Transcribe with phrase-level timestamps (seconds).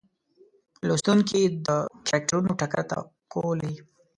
[0.87, 1.69] لوستونکي د
[2.07, 3.75] کرکټرونو ټکر توقع لري.